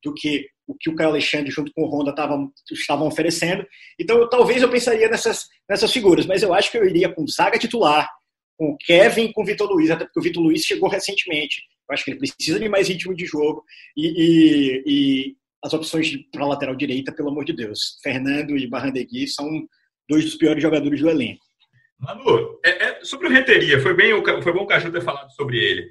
[0.05, 3.67] do que o que o Caio Alexandre junto com o Honda tavam, estavam oferecendo.
[4.01, 7.27] Então, eu, talvez eu pensaria nessas, nessas figuras, mas eu acho que eu iria com
[7.27, 8.09] zaga titular,
[8.57, 11.63] com Kevin e com Vitor Luiz, até porque o Vitor Luiz chegou recentemente.
[11.89, 13.63] Eu acho que ele precisa de mais ritmo de jogo
[13.97, 17.99] e, e, as opções para lateral direita, pelo amor de Deus.
[18.03, 19.47] Fernando e Barrandegui são
[20.09, 21.45] dois dos piores jogadores do elenco.
[21.99, 24.13] Manu, é, é, sobre o Renteria, foi, bem,
[24.43, 25.91] foi bom o Caju ter falado sobre ele.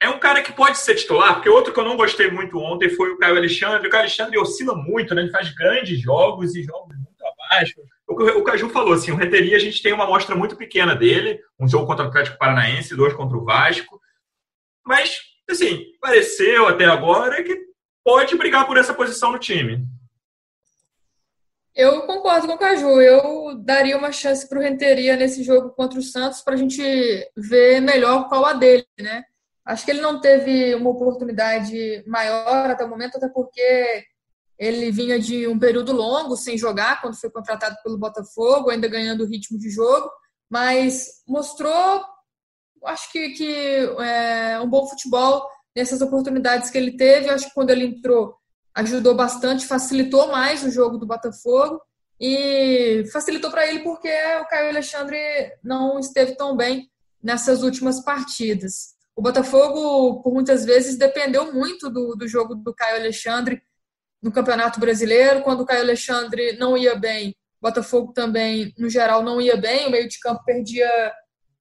[0.00, 2.88] É um cara que pode ser titular, porque outro que eu não gostei muito ontem
[2.88, 3.86] foi o Caio Alexandre.
[3.86, 5.22] O Caio Alexandre oscila muito, né?
[5.22, 7.74] ele faz grandes jogos e jogos muito abaixo.
[8.08, 11.40] O, o Caju falou assim: o Renteria a gente tem uma amostra muito pequena dele,
[11.58, 14.00] um jogo contra o Atlético Paranaense, dois contra o Vasco.
[14.86, 17.56] Mas, assim, pareceu até agora que
[18.02, 19.86] pode brigar por essa posição no time.
[21.74, 23.00] Eu concordo com o Caju.
[23.00, 26.82] Eu daria uma chance para o Renteria nesse jogo contra o Santos para a gente
[27.36, 29.24] ver melhor qual a dele, né?
[29.64, 34.04] Acho que ele não teve uma oportunidade maior até o momento, até porque
[34.58, 39.24] Ele vinha de um período longo sem jogar quando foi contratado pelo Botafogo, ainda ganhando
[39.24, 40.10] ritmo de jogo,
[40.50, 42.04] mas mostrou,
[42.84, 47.30] acho que, que é, um bom futebol nessas oportunidades que ele teve.
[47.30, 48.36] Acho que quando ele entrou,
[48.74, 51.80] ajudou bastante, facilitou mais o jogo do Botafogo
[52.20, 54.10] e facilitou para ele porque
[54.42, 55.18] o Caio Alexandre
[55.64, 56.90] não esteve tão bem
[57.22, 58.99] nessas últimas partidas.
[59.16, 63.62] O Botafogo, por muitas vezes, dependeu muito do, do jogo do Caio Alexandre
[64.22, 65.42] no Campeonato Brasileiro.
[65.42, 69.86] Quando o Caio Alexandre não ia bem, o Botafogo também, no geral, não ia bem.
[69.86, 70.88] O meio de campo perdia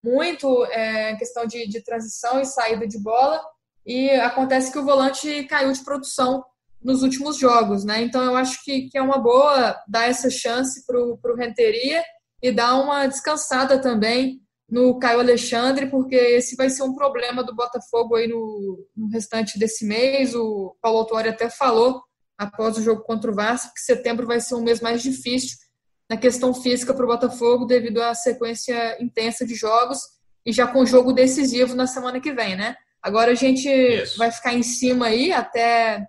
[0.03, 3.41] muito é, questão de, de transição e saída de bola.
[3.85, 6.43] E acontece que o volante caiu de produção
[6.81, 8.01] nos últimos jogos, né?
[8.01, 12.03] Então eu acho que, que é uma boa dar essa chance para o Renteria
[12.41, 17.55] e dar uma descansada também no Caio Alexandre, porque esse vai ser um problema do
[17.55, 20.35] Botafogo aí no, no restante desse mês.
[20.35, 22.01] O Paulo Autori até falou
[22.37, 25.57] após o jogo contra o Vasco, que setembro vai ser um mês mais difícil
[26.09, 29.99] na questão física para o Botafogo, devido à sequência intensa de jogos
[30.45, 32.75] e já com jogo decisivo na semana que vem, né?
[33.01, 34.17] Agora a gente Isso.
[34.17, 36.07] vai ficar em cima aí até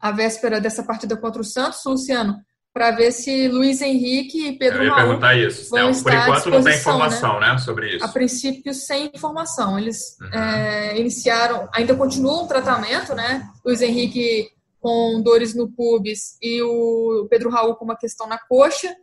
[0.00, 2.36] a véspera dessa partida contra o Santos, Luciano,
[2.78, 5.68] para ver se Luiz Henrique e Pedro Eu ia Raul perguntar isso.
[5.68, 7.50] Vão Por enquanto não tem informação né?
[7.50, 7.58] né?
[7.58, 8.04] sobre isso.
[8.04, 9.76] A princípio, sem informação.
[9.76, 10.28] Eles uhum.
[10.32, 13.50] é, iniciaram, ainda continuam o tratamento, né?
[13.66, 14.48] Luiz Henrique
[14.80, 18.94] com dores no pubis e o Pedro Raul com uma questão na coxa,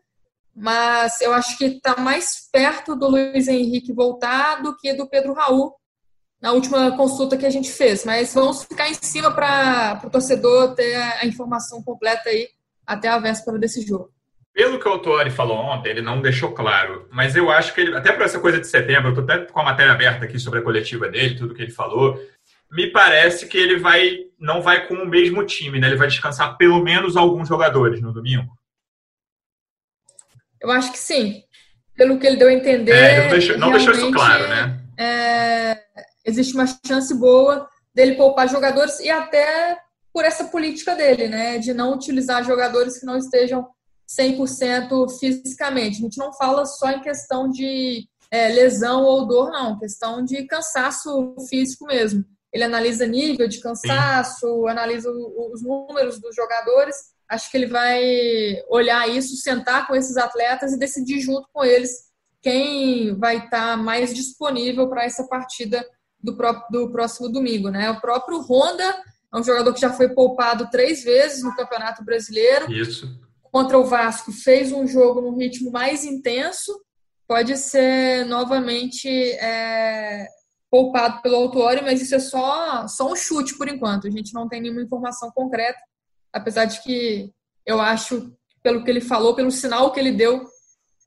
[0.56, 5.34] mas eu acho que está mais perto do Luiz Henrique voltar do que do Pedro
[5.34, 5.74] Raul
[6.42, 8.06] na última consulta que a gente fez.
[8.06, 12.48] Mas vamos ficar em cima para o torcedor ter a informação completa aí
[12.86, 14.12] até a véspera desse jogo.
[14.54, 17.96] Pelo que o Autori falou ontem, ele não deixou claro, mas eu acho que ele,
[17.96, 20.60] até por essa coisa de setembro, eu estou até com a matéria aberta aqui sobre
[20.60, 22.18] a coletiva dele, tudo que ele falou,
[22.72, 25.88] me parece que ele vai não vai com o mesmo time, né?
[25.88, 28.58] Ele vai descansar pelo menos alguns jogadores no domingo.
[30.62, 31.44] Eu acho que sim.
[31.96, 32.92] Pelo que ele deu a entender.
[32.92, 34.82] É, não, deixou, não deixou isso claro, né?
[34.98, 35.78] É,
[36.26, 39.78] existe uma chance boa dele poupar jogadores e até
[40.16, 41.58] por essa política dele, né?
[41.58, 43.68] De não utilizar jogadores que não estejam
[44.10, 45.98] 100% fisicamente.
[45.98, 49.78] A gente não fala só em questão de é, lesão ou dor, não.
[49.78, 52.24] Questão de cansaço físico mesmo
[52.56, 54.70] ele analisa nível de cansaço, Sim.
[54.70, 56.96] analisa os números dos jogadores.
[57.28, 58.02] Acho que ele vai
[58.70, 61.92] olhar isso, sentar com esses atletas e decidir junto com eles
[62.42, 65.86] quem vai estar mais disponível para essa partida
[66.18, 67.68] do, próprio, do próximo domingo.
[67.70, 67.92] Né?
[67.92, 69.04] O próprio Honda
[69.36, 72.72] é um jogador que já foi poupado três vezes no Campeonato Brasileiro.
[72.72, 73.20] Isso.
[73.44, 76.74] Contra o Vasco, fez um jogo num ritmo mais intenso.
[77.28, 80.28] Pode ser novamente é,
[80.72, 84.08] poupado pelo autuário, mas isso é só, só um chute por enquanto.
[84.08, 85.80] A gente não tem nenhuma informação concreta,
[86.32, 87.30] apesar de que
[87.66, 90.46] eu acho, pelo que ele falou, pelo sinal que ele deu,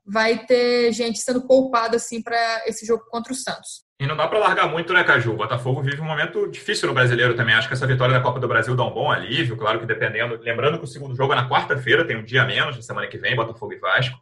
[0.04, 3.87] vai ter gente sendo poupada assim para esse jogo contra o Santos.
[4.00, 5.32] E não dá para largar muito, né, Caju?
[5.32, 7.56] O Botafogo vive um momento difícil no brasileiro também.
[7.56, 10.38] Acho que essa vitória da Copa do Brasil dá um bom alívio, claro que dependendo.
[10.40, 13.18] Lembrando que o segundo jogo é na quarta-feira, tem um dia menos, na semana que
[13.18, 14.16] vem, Botafogo e Vasco.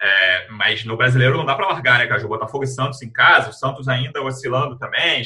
[0.00, 2.28] É, mas no brasileiro não dá para largar, né, Caju?
[2.28, 5.22] Botafogo e Santos em casa, o Santos ainda oscilando também,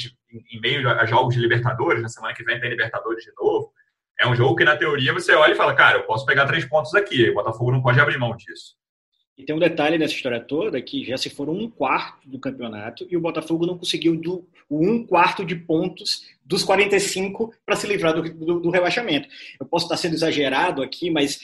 [0.50, 3.72] em, meio a jogos de Libertadores, na semana que vem tem Libertadores de novo.
[4.18, 6.64] É um jogo que, na teoria, você olha e fala, cara, eu posso pegar três
[6.64, 8.74] pontos aqui, o Botafogo não pode abrir mão disso.
[9.36, 13.04] E tem um detalhe nessa história toda que já se foram um quarto do campeonato
[13.10, 17.86] e o Botafogo não conseguiu do, o um quarto de pontos dos 45 para se
[17.86, 19.28] livrar do, do, do, rebaixamento.
[19.58, 21.40] Eu posso estar sendo exagerado aqui, mas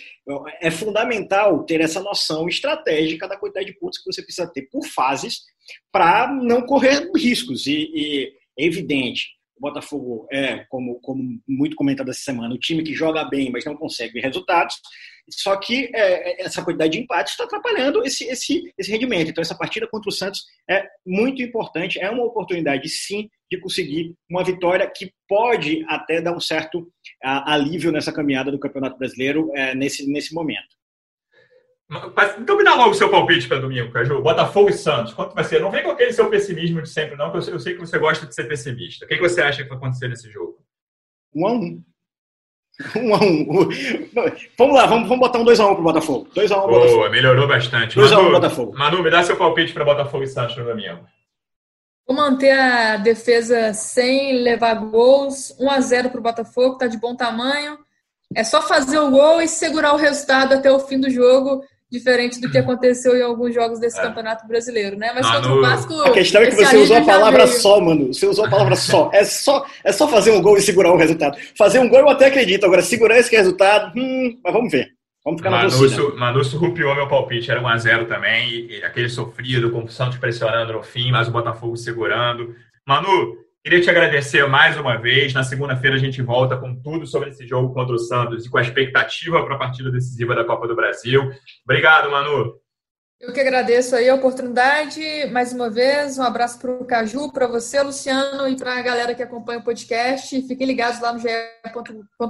[0.60, 4.86] é fundamental ter essa noção estratégica da quantidade de pontos que você precisa ter por
[4.86, 5.42] fases
[5.90, 7.66] para não correr riscos.
[7.66, 12.82] E, e é evidente, o Botafogo é, como, como muito comentado essa semana, o time
[12.82, 14.76] que joga bem, mas não consegue resultados.
[15.28, 19.30] Só que é, essa quantidade de empates está atrapalhando esse, esse, esse rendimento.
[19.30, 22.00] Então, essa partida contra o Santos é muito importante.
[22.00, 26.90] É uma oportunidade, sim, de conseguir uma vitória que pode até dar um certo
[27.22, 30.79] a, alívio nessa caminhada do Campeonato Brasileiro é, nesse, nesse momento.
[32.38, 34.22] Então me dá logo o seu palpite para domingo, Caju.
[34.22, 35.12] Botafogo e Santos.
[35.12, 35.60] Quanto vai ser?
[35.60, 37.80] Não vem com aquele seu pessimismo de sempre, não, que eu sei, eu sei que
[37.80, 39.04] você gosta de ser pessimista.
[39.04, 40.58] O que, que você acha que vai acontecer nesse jogo?
[41.34, 41.82] Um a um.
[42.96, 43.68] Um a um.
[44.56, 46.28] Vamos lá, vamos, vamos botar um 2x1 um pro Botafogo.
[46.34, 47.10] 2x1 um Boa, Botafogo.
[47.10, 47.98] melhorou bastante.
[47.98, 48.78] 2x1 um Botafogo.
[48.78, 51.04] Manu, me dá seu palpite para Botafogo e Santos no domingo.
[52.06, 55.56] Vou manter a defesa sem levar gols.
[55.60, 57.78] 1x0 pro Botafogo, tá de bom tamanho.
[58.34, 62.40] É só fazer o gol e segurar o resultado até o fim do jogo diferente
[62.40, 64.02] do que aconteceu em alguns jogos desse é.
[64.02, 65.10] campeonato brasileiro, né?
[65.14, 65.94] Mas contra o Vasco.
[66.02, 68.14] A questão é que você usou a palavra só, mano.
[68.14, 69.10] Você usou a palavra só.
[69.12, 71.36] É só, é só fazer um gol e segurar o resultado.
[71.56, 72.64] Fazer um gol eu até acredito.
[72.64, 74.88] Agora, segurar esse resultado, hum, mas vamos ver.
[75.24, 79.70] Vamos ficar Manúcio, na Manúcio rupiou meu palpite, era 1x0 também, e, e aquele sofrido,
[79.70, 82.54] com o Santos pressionando no fim, mas o Botafogo segurando.
[82.86, 85.32] Manu, queria te agradecer mais uma vez.
[85.32, 88.58] Na segunda-feira a gente volta com tudo sobre esse jogo contra o Santos e com
[88.58, 91.30] a expectativa para a partida decisiva da Copa do Brasil.
[91.64, 92.58] Obrigado, Manu.
[93.20, 97.46] Eu que agradeço aí a oportunidade, mais uma vez, um abraço para o Caju, para
[97.46, 100.40] você, Luciano, e para a galera que acompanha o podcast.
[100.48, 101.28] Fiquem ligados lá no GE.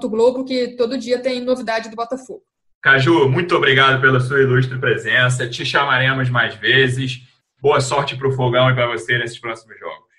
[0.08, 2.42] Globo, que todo dia tem novidade do Botafogo.
[2.82, 5.48] Caju, muito obrigado pela sua ilustre presença.
[5.48, 7.20] Te chamaremos mais vezes.
[7.60, 10.09] Boa sorte para o Fogão e para você nesses próximos jogos.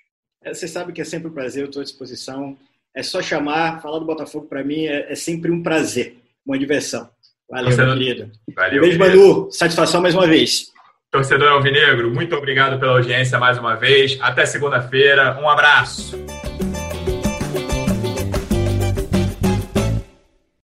[0.44, 2.56] É, você sabe que é sempre um prazer, eu estou à disposição.
[2.94, 7.08] É só chamar, falar do Botafogo para mim é, é, sempre um prazer, uma diversão.
[7.48, 7.96] Valeu, Torcedor...
[7.96, 8.32] meu querido.
[8.54, 9.52] Valeu, um beijo, Manu.
[9.52, 10.70] Satisfação mais uma vez.
[11.10, 14.18] Torcedor Alvinegro, muito obrigado pela audiência mais uma vez.
[14.20, 15.38] Até segunda-feira.
[15.40, 16.16] Um abraço.